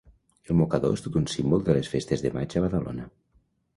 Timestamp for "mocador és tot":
0.61-1.19